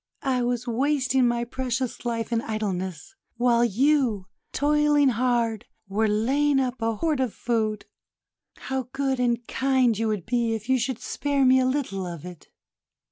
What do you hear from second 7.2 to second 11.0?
food. How good and kind you would be if you should